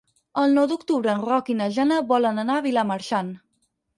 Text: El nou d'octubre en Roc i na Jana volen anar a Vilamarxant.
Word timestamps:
El 0.43 0.53
nou 0.59 0.63
d'octubre 0.71 1.11
en 1.13 1.19
Roc 1.27 1.51
i 1.53 1.57
na 1.59 1.67
Jana 1.77 1.99
volen 2.13 2.43
anar 2.45 2.57
a 2.61 2.65
Vilamarxant. 2.69 3.33